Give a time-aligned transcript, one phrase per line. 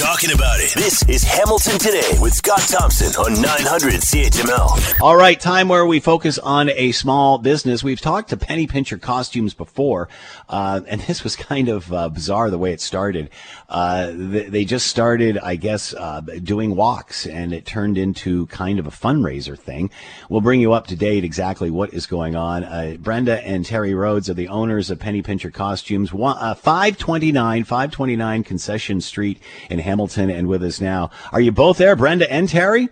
[0.00, 0.72] talking about it.
[0.72, 4.98] This is Hamilton Today with Scott Thompson on 900 CHML.
[5.02, 7.84] All right, time where we focus on a small business.
[7.84, 10.08] We've talked to Penny Pincher Costumes before,
[10.48, 13.28] uh, and this was kind of uh, bizarre the way it started.
[13.68, 18.78] Uh, they, they, just started, I guess, uh, doing walks, and it turned into kind
[18.78, 19.90] of a fundraiser thing.
[20.30, 22.64] We'll bring you up to date exactly what is going on.
[22.64, 27.64] Uh, Brenda and Terry Rhodes are the owners of Penny Pincher Costumes, one, uh, 529,
[27.64, 29.38] 529 Concession Street
[29.68, 31.10] in Hamilton and with us now.
[31.32, 32.90] Are you both there, Brenda and Terry?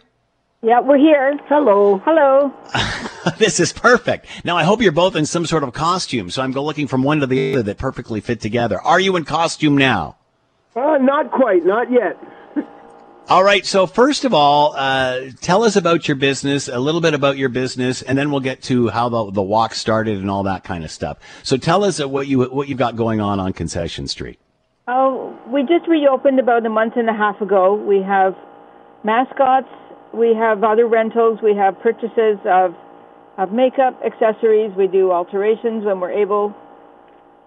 [0.62, 1.38] Yeah, we're here.
[1.46, 2.02] Hello.
[2.04, 2.52] Hello.
[3.38, 4.26] this is perfect.
[4.44, 7.20] Now, I hope you're both in some sort of costume, so I'm looking from one
[7.20, 8.80] to the other that perfectly fit together.
[8.80, 10.16] Are you in costume now?
[10.74, 12.18] Uh, not quite, not yet.
[13.28, 17.14] all right, so first of all, uh, tell us about your business, a little bit
[17.14, 20.42] about your business, and then we'll get to how the, the walk started and all
[20.42, 21.18] that kind of stuff.
[21.44, 24.40] So tell us what you what you've got going on on Concession Street.
[24.88, 27.74] Oh, we just reopened about a month and a half ago.
[27.74, 28.34] We have
[29.04, 29.68] mascots,
[30.12, 32.74] we have other rentals, we have purchases of
[33.38, 34.72] of makeup, accessories.
[34.76, 36.54] We do alterations when we're able.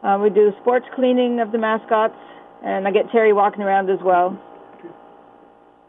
[0.01, 2.15] Uh, we do sports cleaning of the mascots,
[2.63, 4.39] and I get Terry walking around as well.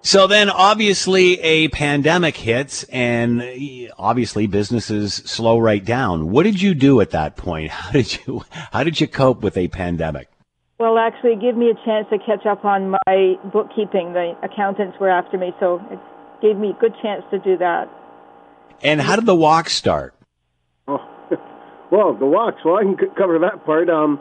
[0.05, 3.44] So then, obviously, a pandemic hits, and
[3.96, 6.30] obviously, businesses slow right down.
[6.30, 7.70] What did you do at that point?
[7.70, 10.31] How did you how did you cope with a pandemic?
[10.83, 14.14] Well, actually, give me a chance to catch up on my bookkeeping.
[14.14, 16.00] The accountants were after me, so it
[16.42, 17.89] gave me a good chance to do that.
[18.83, 20.12] And how did the walk start?
[20.89, 20.98] Oh,
[21.92, 22.64] well, the walks.
[22.64, 23.89] Well, I can cover that part.
[23.89, 24.19] Um,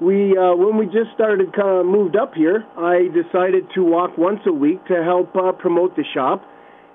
[0.00, 4.16] we uh, when we just started kind of moved up here, I decided to walk
[4.16, 6.44] once a week to help uh, promote the shop,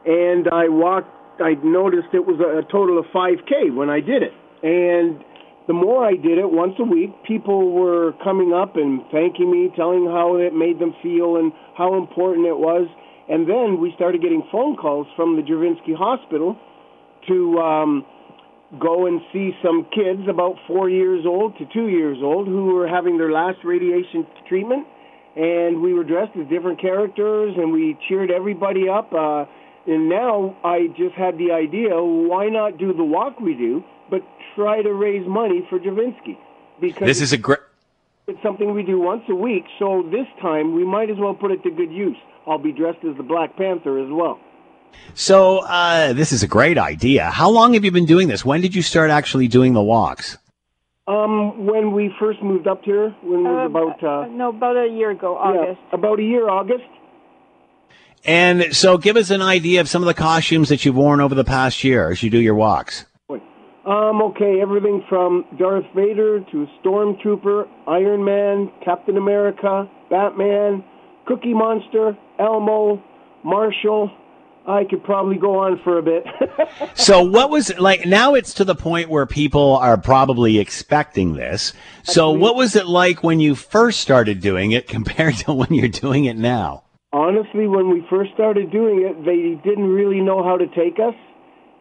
[0.06, 1.12] and I walked.
[1.42, 4.32] I noticed it was a, a total of 5K when I did it,
[4.64, 5.20] and
[5.68, 9.72] the more I did it once a week, people were coming up and thanking me,
[9.76, 12.88] telling how it made them feel and how important it was.
[13.28, 16.56] And then we started getting phone calls from the Juravinski Hospital
[17.28, 18.06] to um,
[18.80, 22.88] go and see some kids about four years old to two years old who were
[22.88, 24.86] having their last radiation treatment.
[25.36, 29.12] And we were dressed as different characters and we cheered everybody up.
[29.12, 29.46] Uh,
[29.88, 33.84] and now I just had the idea why not do the walk we do?
[34.10, 34.22] But
[34.56, 36.38] try to raise money for Juravinski
[36.80, 37.60] because this is a great.
[38.28, 41.52] It's something we do once a week, so this time we might as well put
[41.52, 42.18] it to good use.
[42.48, 44.40] I'll be dressed as the Black Panther as well.
[45.14, 47.30] So uh, this is a great idea.
[47.30, 48.44] How long have you been doing this?
[48.44, 50.38] When did you start actually doing the walks?
[51.08, 54.88] Um, when we first moved up here, when uh, was about uh, no, about a
[54.88, 55.80] year ago, August.
[55.90, 56.84] Yeah, about a year, August.
[58.24, 61.36] And so, give us an idea of some of the costumes that you've worn over
[61.36, 63.06] the past year as you do your walks.
[63.86, 70.84] Um, okay, everything from Darth Vader to Stormtrooper, Iron Man, Captain America, Batman,
[71.28, 73.04] Cookie Monster, Elmo,
[73.44, 74.10] Marshall.
[74.68, 76.24] I could probably go on for a bit.
[76.96, 78.08] so, what was like?
[78.08, 81.72] Now it's to the point where people are probably expecting this.
[82.02, 85.90] So, what was it like when you first started doing it compared to when you're
[85.90, 86.86] doing it now?
[87.14, 91.14] Honestly, when we first started doing it, they didn't really know how to take us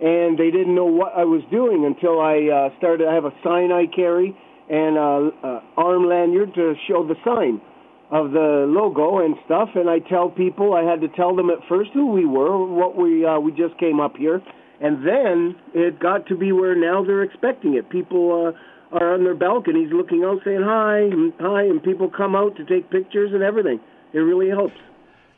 [0.04, 3.08] and they didn't know what I was doing until I uh, started.
[3.08, 4.36] I have a sign I carry
[4.68, 7.62] and a, a arm lanyard to show the sign
[8.10, 9.70] of the logo and stuff.
[9.74, 12.96] And I tell people I had to tell them at first who we were, what
[13.00, 14.42] we uh, we just came up here,
[14.78, 17.88] and then it got to be where now they're expecting it.
[17.88, 18.52] People
[18.92, 22.56] uh, are on their balconies looking out, saying hi, and hi, and people come out
[22.56, 23.80] to take pictures and everything.
[24.12, 24.76] It really helps.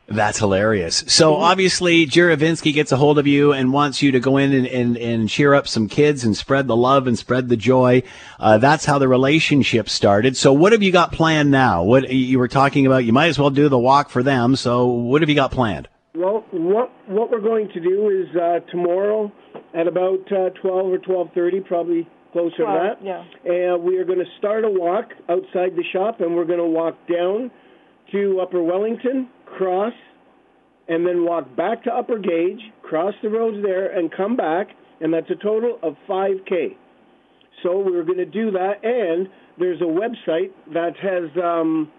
[0.08, 1.02] That's hilarious.
[1.08, 4.66] So obviously, Juravinski gets a hold of you and wants you to go in and,
[4.66, 8.04] and, and cheer up some kids and spread the love and spread the joy.
[8.38, 10.36] Uh, that's how the relationship started.
[10.36, 11.82] So what have you got planned now?
[11.82, 13.04] What you were talking about?
[13.04, 14.54] You might as well do the walk for them.
[14.54, 15.88] So what have you got planned?
[16.14, 19.30] Well, what what we're going to do is uh, tomorrow
[19.74, 23.04] at about uh, twelve or twelve thirty, probably closer 12, to that.
[23.04, 23.24] Yeah.
[23.44, 26.64] And we are going to start a walk outside the shop, and we're going to
[26.64, 27.50] walk down
[28.12, 29.92] to Upper Wellington cross,
[30.88, 34.70] and then walk back to Upper Gage, cross the roads there, and come back,
[35.00, 36.76] and that's a total of 5K.
[37.62, 41.90] So we are going to do that, and there's a website that has um,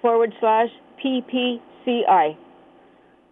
[0.00, 0.70] forward slash
[1.04, 2.36] PPCI.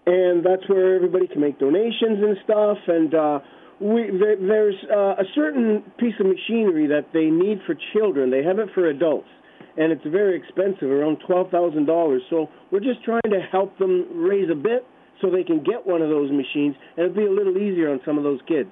[0.09, 3.41] And that's where everybody can make donations and stuff, and uh,
[3.81, 8.31] we, there, there's uh, a certain piece of machinery that they need for children.
[8.31, 9.29] They have it for adults,
[9.77, 12.23] and it's very expensive, around twelve thousand dollars.
[12.31, 14.87] So we're just trying to help them raise a bit
[15.21, 18.01] so they can get one of those machines, and it'll be a little easier on
[18.05, 18.71] some of those kids.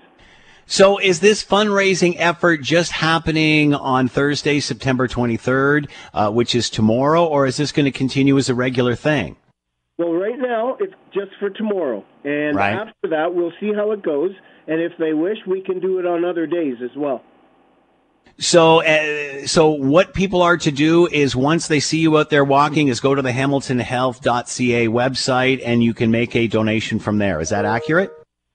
[0.67, 7.25] So is this fundraising effort just happening on Thursday, September 23rd, uh, which is tomorrow,
[7.27, 9.37] or is this going to continue as a regular thing?
[9.99, 12.75] Well, right now it's just for tomorrow, and Right.
[12.75, 14.31] after that we'll see how it goes.
[14.67, 17.23] And if they wish, we can do it on other days as well.
[18.39, 22.45] So, uh, so what people are to do is once they see you out there
[22.45, 27.41] walking, is go to the HamiltonHealth.ca website and you can make a donation from there.
[27.41, 28.11] Is that accurate?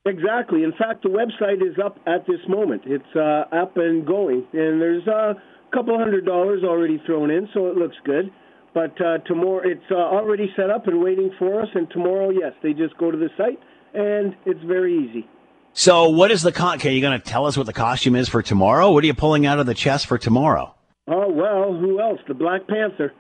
[0.06, 0.64] Exactly.
[0.64, 2.82] In fact, the website is up at this moment.
[2.86, 5.36] It's uh, up and going, and there's a
[5.74, 8.32] couple hundred dollars already thrown in, so it looks good.
[8.74, 11.68] But uh, tomorrow, it's uh, already set up and waiting for us.
[11.74, 13.60] And tomorrow, yes, they just go to the site,
[13.94, 15.28] and it's very easy.
[15.74, 16.76] So, what is the con?
[16.76, 18.92] Okay, you going to tell us what the costume is for tomorrow?
[18.92, 20.76] What are you pulling out of the chest for tomorrow?
[21.08, 22.20] Oh well, who else?
[22.28, 23.14] The Black Panther.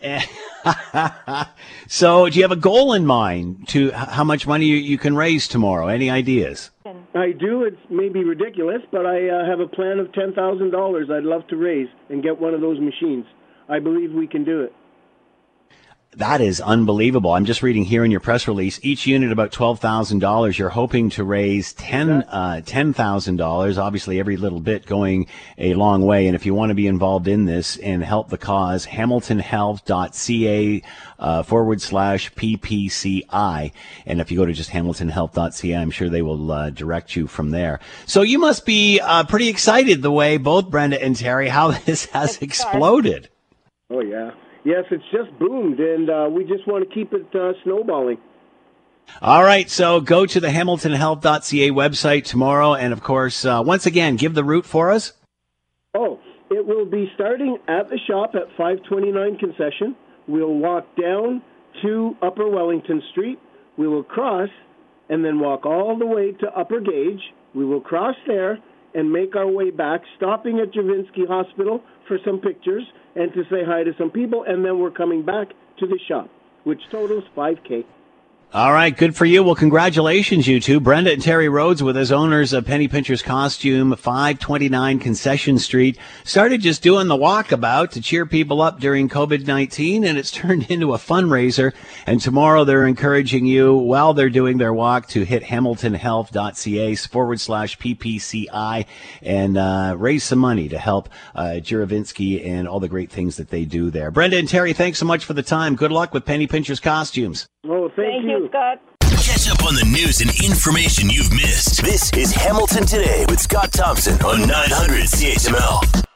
[1.88, 5.16] so, do you have a goal in mind to how much money you, you can
[5.16, 5.88] raise tomorrow?
[5.88, 6.70] Any ideas?
[7.14, 7.64] I do.
[7.64, 11.08] It's maybe ridiculous, but I uh, have a plan of ten thousand dollars.
[11.12, 13.24] I'd love to raise and get one of those machines.
[13.68, 14.72] I believe we can do it.
[16.18, 17.30] That is unbelievable.
[17.30, 18.80] I'm just reading here in your press release.
[18.82, 20.58] Each unit about twelve thousand dollars.
[20.58, 23.78] You're hoping to raise ten uh, ten thousand dollars.
[23.78, 25.28] Obviously, every little bit going
[25.58, 26.26] a long way.
[26.26, 30.82] And if you want to be involved in this and help the cause, HamiltonHealth.ca
[31.20, 33.70] uh, forward slash PPCI.
[34.04, 37.52] And if you go to just HamiltonHealth.ca, I'm sure they will uh, direct you from
[37.52, 37.78] there.
[38.06, 42.06] So you must be uh, pretty excited the way both Brenda and Terry how this
[42.06, 43.28] has exploded.
[43.88, 44.32] Oh yeah.
[44.64, 48.18] Yes, it's just boomed, and uh, we just want to keep it uh, snowballing.
[49.22, 54.16] All right, so go to the HamiltonHealth.ca website tomorrow, and of course, uh, once again,
[54.16, 55.12] give the route for us.
[55.94, 56.20] Oh,
[56.50, 59.96] it will be starting at the shop at 529 Concession.
[60.26, 61.42] We'll walk down
[61.82, 63.38] to Upper Wellington Street.
[63.76, 64.50] We will cross
[65.08, 67.20] and then walk all the way to Upper Gage.
[67.54, 68.58] We will cross there
[68.94, 73.64] and make our way back, stopping at Javinsky Hospital for some pictures and to say
[73.64, 75.48] hi to some people, and then we're coming back
[75.78, 76.28] to the shop,
[76.64, 77.84] which totals 5K.
[78.54, 79.42] All right, good for you.
[79.42, 80.80] Well, congratulations, you two.
[80.80, 85.98] Brenda and Terry Rhodes with his owners of Penny Pincher's Costume, 529 Concession Street.
[86.24, 90.94] Started just doing the walkabout to cheer people up during COVID-19, and it's turned into
[90.94, 91.74] a fundraiser.
[92.06, 97.76] And tomorrow they're encouraging you, while they're doing their walk, to hit hamiltonhealth.ca forward slash
[97.76, 98.86] PPCI
[99.20, 103.50] and uh, raise some money to help uh, Juravinski and all the great things that
[103.50, 104.10] they do there.
[104.10, 105.76] Brenda and Terry, thanks so much for the time.
[105.76, 107.46] Good luck with Penny Pincher's Costumes.
[107.70, 108.80] Oh, thank, Thank you, Scott.
[109.00, 111.84] Catch up on the news and information you've missed.
[111.84, 116.07] This is Hamilton Today with Scott Thompson on 900 CHML.